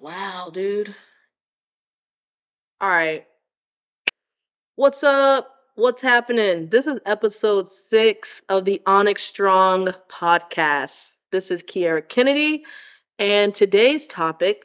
[0.00, 0.94] Wow, dude.
[2.80, 3.26] All right.
[4.76, 5.48] What's up?
[5.74, 6.68] What's happening?
[6.70, 10.92] This is episode six of the Onyx Strong podcast.
[11.32, 12.62] This is Kierra Kennedy,
[13.18, 14.58] and today's topic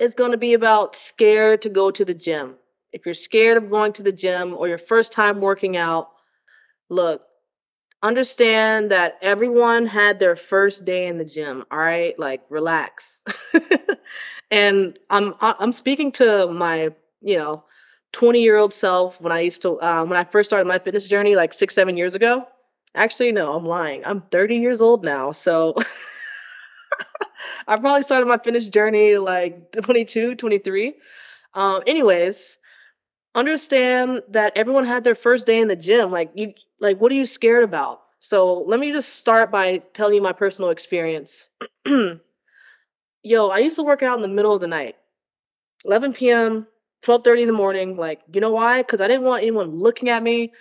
[0.00, 2.54] is going to be about scared to go to the gym.
[2.92, 6.08] If you're scared of going to the gym or your first time working out,
[6.88, 7.22] look,
[8.02, 12.18] understand that everyone had their first day in the gym, all right?
[12.18, 13.04] Like relax.
[14.50, 16.90] and I'm I'm speaking to my,
[17.20, 17.64] you know,
[18.12, 21.52] 20-year-old self when I used to um, when I first started my fitness journey like
[21.52, 22.46] 6 7 years ago.
[22.94, 24.02] Actually, no, I'm lying.
[24.04, 25.32] I'm 30 years old now.
[25.32, 25.74] So
[27.66, 30.94] I probably started my fitness journey like 22, 23.
[31.54, 32.38] Um anyways,
[33.34, 36.10] understand that everyone had their first day in the gym.
[36.10, 37.99] Like you like what are you scared about?
[38.20, 41.30] So let me just start by telling you my personal experience.
[43.22, 44.96] Yo, I used to work out in the middle of the night.
[45.84, 46.66] 11 p.m.,
[47.02, 47.96] 12:30 in the morning.
[47.96, 48.82] Like, you know why?
[48.82, 50.52] Cuz I didn't want anyone looking at me.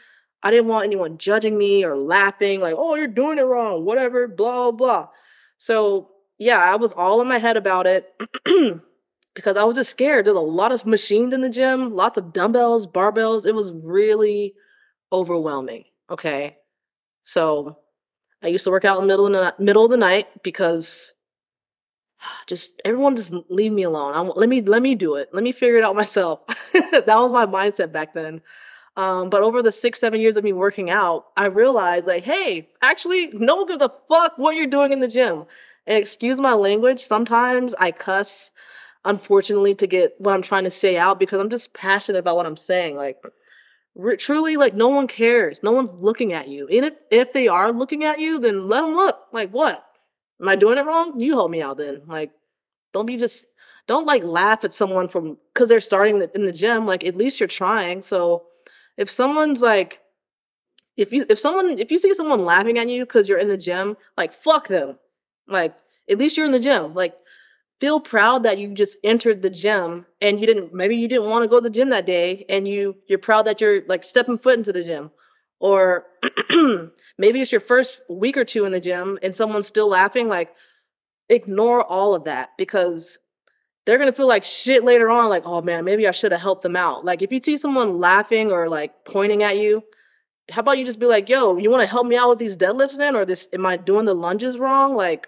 [0.42, 4.28] I didn't want anyone judging me or laughing like, "Oh, you're doing it wrong." Whatever,
[4.28, 5.10] blah blah.
[5.58, 8.14] So, yeah, I was all in my head about it.
[9.36, 10.26] because I was just scared.
[10.26, 13.46] There's a lot of machines in the gym, lots of dumbbells, barbells.
[13.46, 14.56] It was really
[15.14, 15.86] overwhelming.
[16.12, 16.59] Okay.
[17.34, 17.78] So
[18.44, 20.88] I used to work out in the middle of the middle of the night because
[22.48, 24.14] just everyone just leave me alone.
[24.14, 25.30] I, let me let me do it.
[25.34, 26.40] Let me figure it out myself.
[26.74, 28.42] that was my mindset back then.
[28.98, 32.70] Um, but over the six seven years of me working out, I realized like, hey,
[32.82, 35.46] actually, no one gives a fuck what you're doing in the gym.
[35.88, 37.06] And excuse my language.
[37.08, 38.30] Sometimes I cuss
[39.06, 42.46] unfortunately to get what I'm trying to say out because I'm just passionate about what
[42.46, 42.96] I'm saying.
[42.96, 43.18] Like
[44.20, 45.60] truly, like no one cares.
[45.64, 46.68] No one's looking at you.
[46.68, 49.18] And if if they are looking at you, then let them look.
[49.34, 49.84] Like what?
[50.42, 51.20] Am I doing it wrong?
[51.20, 52.04] You help me out then.
[52.08, 52.32] Like
[52.94, 53.36] don't be just
[53.88, 56.86] don't like laugh at someone from because they're starting in the gym.
[56.86, 58.04] Like at least you're trying.
[58.08, 58.44] So
[58.98, 60.00] if someone's like
[60.96, 63.58] if you if someone if you see someone laughing at you because you're in the
[63.58, 64.98] gym, like fuck them.
[65.48, 65.76] Like
[66.10, 66.94] at least you're in the gym.
[66.94, 67.16] Like
[67.80, 71.44] feel proud that you just entered the gym and you didn't maybe you didn't want
[71.44, 74.38] to go to the gym that day and you you're proud that you're like stepping
[74.38, 75.12] foot into the gym.
[75.62, 76.06] Or
[77.18, 80.50] maybe it's your first week or two in the gym and someone's still laughing like
[81.30, 83.18] ignore all of that because
[83.86, 86.42] they're going to feel like shit later on like oh man maybe I should have
[86.42, 87.06] helped them out.
[87.06, 89.84] Like if you see someone laughing or like pointing at you
[90.50, 92.58] how about you just be like yo you want to help me out with these
[92.58, 93.16] deadlifts then?
[93.16, 94.96] Or this am I doing the lunges wrong?
[94.96, 95.28] Like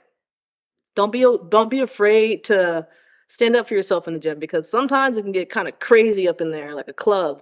[1.02, 2.86] don't be don't be afraid to
[3.30, 6.28] stand up for yourself in the gym because sometimes it can get kind of crazy
[6.28, 7.42] up in there like a club.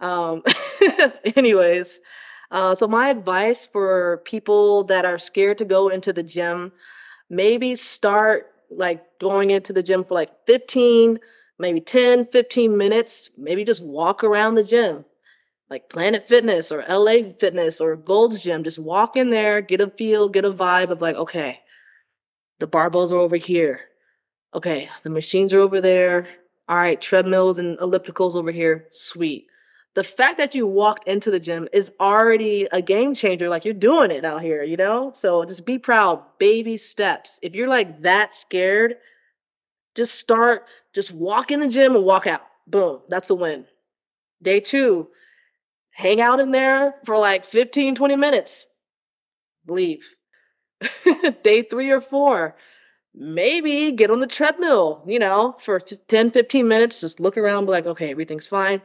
[0.00, 0.42] Um,
[1.36, 1.86] anyways,
[2.50, 6.72] uh, so my advice for people that are scared to go into the gym,
[7.30, 11.20] maybe start like going into the gym for like 15,
[11.60, 13.30] maybe 10, 15 minutes.
[13.38, 15.04] Maybe just walk around the gym,
[15.70, 18.64] like Planet Fitness or LA Fitness or Gold's Gym.
[18.64, 21.60] Just walk in there, get a feel, get a vibe of like, okay,
[22.60, 23.80] the barbells are over here.
[24.54, 26.26] Okay, the machines are over there.
[26.68, 28.88] All right, treadmills and ellipticals over here.
[28.92, 29.46] Sweet.
[29.94, 33.48] The fact that you walked into the gym is already a game changer.
[33.48, 35.12] Like you're doing it out here, you know?
[35.20, 36.22] So just be proud.
[36.38, 37.38] Baby steps.
[37.42, 38.96] If you're like that scared,
[39.94, 40.62] just start,
[40.94, 42.40] just walk in the gym and walk out.
[42.66, 43.00] Boom.
[43.10, 43.66] That's a win.
[44.42, 45.08] Day two,
[45.90, 48.64] hang out in there for like 15, 20 minutes.
[49.68, 50.00] Leave.
[51.44, 52.56] day three or four,
[53.14, 57.70] maybe get on the treadmill, you know, for 10, 15 minutes, just look around, be
[57.70, 58.80] like, okay, everything's fine.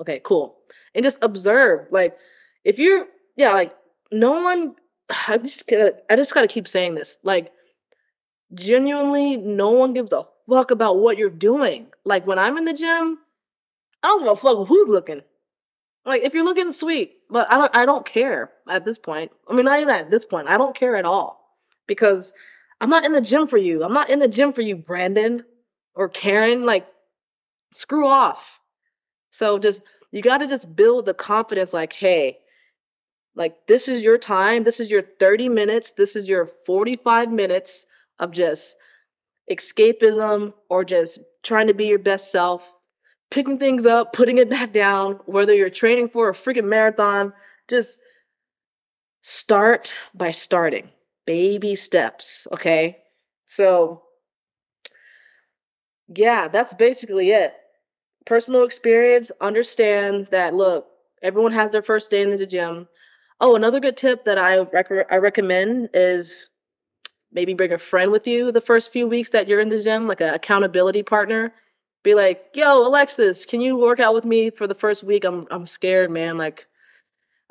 [0.00, 0.58] Okay, cool.
[0.94, 1.86] And just observe.
[1.90, 2.16] Like,
[2.64, 3.06] if you're,
[3.36, 3.74] yeah, like,
[4.10, 4.74] no one,
[5.08, 7.16] I just gotta, I just gotta keep saying this.
[7.22, 7.52] Like,
[8.54, 11.86] genuinely, no one gives a fuck about what you're doing.
[12.04, 13.18] Like, when I'm in the gym,
[14.02, 15.22] I don't give a fuck who's looking.
[16.04, 19.30] Like if you're looking sweet, but I don't I don't care at this point.
[19.48, 20.48] I mean not even at this point.
[20.48, 21.40] I don't care at all.
[21.86, 22.32] Because
[22.80, 23.84] I'm not in the gym for you.
[23.84, 25.44] I'm not in the gym for you, Brandon
[25.94, 26.64] or Karen.
[26.64, 26.86] Like
[27.74, 28.38] screw off.
[29.30, 32.38] So just you gotta just build the confidence like, hey,
[33.34, 37.86] like this is your time, this is your 30 minutes, this is your 45 minutes
[38.18, 38.76] of just
[39.50, 42.62] escapism or just trying to be your best self
[43.32, 47.32] picking things up, putting it back down, whether you're training for a freaking marathon,
[47.68, 47.88] just
[49.22, 50.90] start by starting.
[51.26, 52.98] Baby steps, okay?
[53.56, 54.02] So,
[56.08, 57.54] yeah, that's basically it.
[58.26, 60.86] Personal experience, understand that, look,
[61.22, 62.88] everyone has their first day in the gym.
[63.40, 66.32] Oh, another good tip that I, rec- I recommend is
[67.32, 70.06] Maybe bring a friend with you the first few weeks that you're in the gym,
[70.06, 71.52] like an accountability partner.
[72.04, 75.24] Be like, yo, Alexis, can you work out with me for the first week?
[75.24, 76.36] I'm I'm scared, man.
[76.36, 76.66] Like,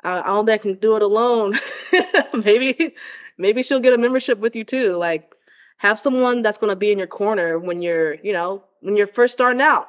[0.04, 1.58] I, I don't think I can do it alone.
[2.34, 2.94] maybe
[3.38, 4.94] maybe she'll get a membership with you too.
[4.96, 5.32] Like,
[5.78, 9.32] have someone that's gonna be in your corner when you're, you know, when you're first
[9.34, 9.88] starting out.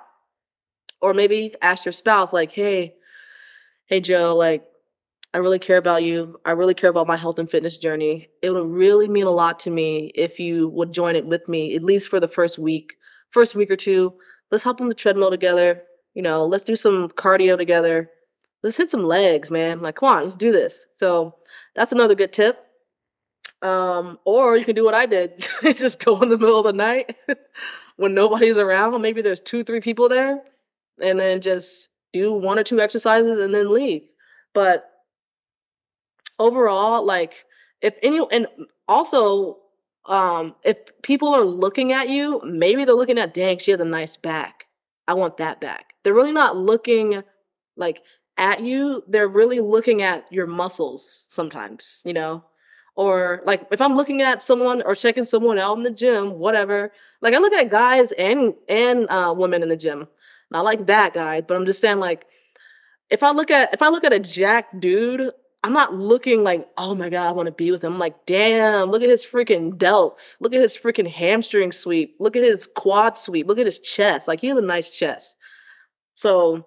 [1.02, 2.94] Or maybe ask your spouse, like, hey,
[3.88, 4.64] hey Joe, like
[5.34, 6.40] I really care about you.
[6.46, 8.30] I really care about my health and fitness journey.
[8.44, 11.76] It would really mean a lot to me if you would join it with me,
[11.76, 12.94] at least for the first week,
[13.32, 14.14] first week or two.
[14.54, 15.82] Let's hop on the treadmill together.
[16.14, 18.12] You know, let's do some cardio together.
[18.62, 19.82] Let's hit some legs, man.
[19.82, 20.76] Like, come on, let's do this.
[21.00, 21.34] So
[21.76, 22.60] that's another good tip.
[23.64, 25.44] Um, or you can do what I did.
[25.76, 27.16] Just go in the middle of the night
[27.96, 29.02] when nobody's around.
[29.02, 30.44] Maybe there's two, three people there,
[31.02, 34.04] and then just do one or two exercises and then leave.
[34.54, 34.88] But
[36.38, 37.32] overall, like
[37.82, 38.46] if any and
[38.88, 39.63] also
[40.06, 43.86] um if people are looking at you, maybe they're looking at dang, she has a
[43.86, 44.66] nice back.
[45.08, 45.94] I want that back.
[46.04, 47.22] They're really not looking
[47.76, 48.00] like
[48.38, 52.44] at you, they're really looking at your muscles sometimes, you know?
[52.96, 56.92] Or like if I'm looking at someone or checking someone out in the gym, whatever.
[57.22, 60.08] Like I look at guys and and uh women in the gym.
[60.52, 62.26] Not like that guy, but I'm just saying like
[63.10, 65.32] if I look at if I look at a jack dude,
[65.64, 67.94] I'm not looking like, oh my god, I want to be with him.
[67.94, 70.36] I'm like, damn, look at his freaking delts.
[70.42, 72.18] Look at his freaking hamstring sweep.
[72.20, 73.48] Look at his quad sweep.
[73.48, 74.28] Look at his chest.
[74.28, 75.26] Like he has a nice chest.
[76.16, 76.66] So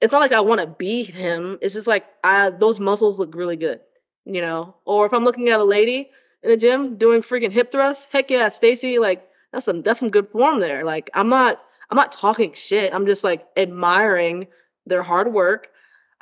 [0.00, 1.58] it's not like I want to be him.
[1.60, 3.80] It's just like I those muscles look really good,
[4.24, 4.76] you know.
[4.86, 6.08] Or if I'm looking at a lady
[6.42, 9.22] in the gym doing freaking hip thrusts, heck yeah, Stacy, like
[9.52, 10.82] that's some that's some good form there.
[10.82, 11.58] Like I'm not
[11.90, 12.94] I'm not talking shit.
[12.94, 14.46] I'm just like admiring
[14.86, 15.68] their hard work.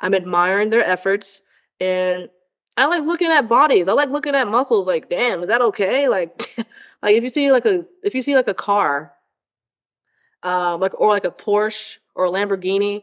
[0.01, 1.41] I'm admiring their efforts
[1.79, 2.29] and
[2.75, 3.87] I like looking at bodies.
[3.87, 4.87] I like looking at muscles.
[4.87, 6.07] Like, damn, is that okay?
[6.07, 6.39] Like,
[7.01, 9.13] like if you see like a if you see like a car,
[10.43, 13.01] uh, like or like a Porsche or a Lamborghini,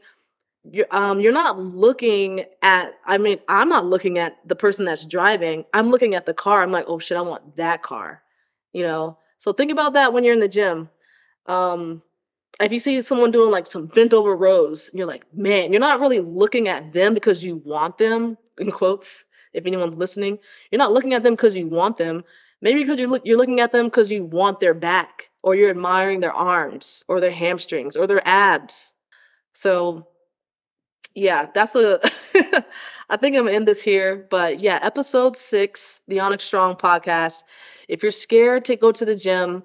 [0.71, 2.95] you're um you're not looking at.
[3.05, 5.65] I mean, I'm not looking at the person that's driving.
[5.75, 6.63] I'm looking at the car.
[6.63, 8.23] I'm like, oh shit, I want that car.
[8.73, 9.19] You know.
[9.41, 10.89] So think about that when you're in the gym.
[11.47, 12.03] Um,
[12.61, 16.01] if you see someone doing like some bent over rows, you're like, man, you're not
[16.01, 19.07] really looking at them because you want them, in quotes,
[19.53, 20.39] if anyone's listening.
[20.71, 22.25] You're not looking at them because you want them.
[22.61, 26.21] Maybe because you're, you're looking at them because you want their back, or you're admiring
[26.21, 28.75] their arms, or their hamstrings, or their abs.
[29.61, 30.07] So,
[31.15, 32.01] yeah, that's a.
[33.11, 37.35] I think I'm end this here, but yeah, episode six, the Onyx Strong podcast.
[37.87, 39.63] If you're scared to go to the gym,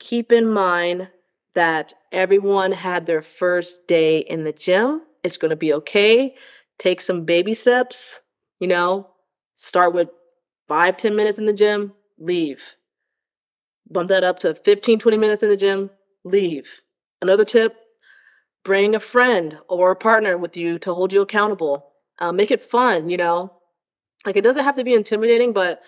[0.00, 1.08] keep in mind
[1.54, 5.02] that everyone had their first day in the gym.
[5.22, 6.34] It's going to be okay.
[6.80, 7.96] Take some baby steps,
[8.62, 9.08] you know,
[9.56, 10.06] start with
[10.68, 12.58] five, 10 minutes in the gym, leave.
[13.90, 15.90] Bump that up to 15, 20 minutes in the gym,
[16.22, 16.62] leave.
[17.20, 17.74] Another tip
[18.64, 21.90] bring a friend or a partner with you to hold you accountable.
[22.20, 23.52] Uh, make it fun, you know.
[24.24, 25.80] Like it doesn't have to be intimidating, but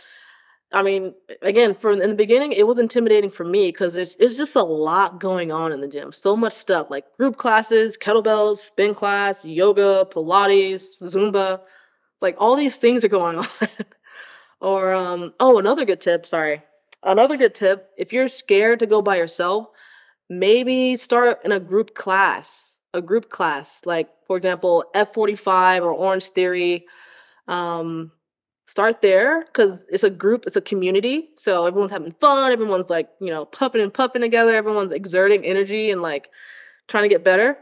[0.73, 4.37] I mean, again, from in the beginning, it was intimidating for me because there's it's
[4.37, 6.11] just a lot going on in the gym.
[6.13, 11.61] So much stuff like group classes, kettlebells, spin class, yoga, Pilates, Zumba,
[12.25, 13.69] like all these things are going on.
[14.61, 16.27] or um, oh, another good tip.
[16.27, 16.63] Sorry,
[17.05, 17.91] another good tip.
[17.97, 19.69] If you're scared to go by yourself,
[20.29, 22.49] maybe start in a group class.
[22.95, 26.87] A group class, like for example, F45 or Orange Theory.
[27.49, 28.13] Um,
[28.69, 31.31] start there because it's a group, it's a community.
[31.37, 32.53] So everyone's having fun.
[32.53, 34.55] Everyone's like, you know, puffing and puffing together.
[34.55, 36.29] Everyone's exerting energy and like
[36.89, 37.59] trying to get better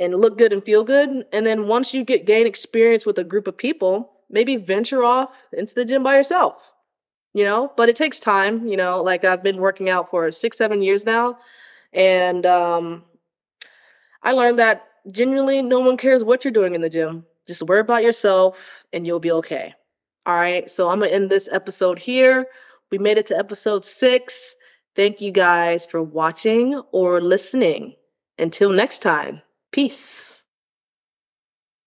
[0.00, 1.24] and look good and feel good.
[1.32, 5.30] And then once you get gain experience with a group of people, maybe venture off
[5.52, 6.54] into the gym by yourself.
[7.32, 10.58] You know, but it takes time, you know, like I've been working out for six,
[10.58, 11.38] seven years now.
[11.92, 13.04] And um
[14.22, 17.24] I learned that genuinely no one cares what you're doing in the gym.
[17.46, 18.56] Just worry about yourself
[18.92, 19.74] and you'll be okay.
[20.26, 22.46] All right, so I'm going to end this episode here.
[22.90, 24.34] We made it to episode six.
[24.94, 27.94] Thank you guys for watching or listening.
[28.38, 29.40] Until next time,
[29.72, 30.29] peace.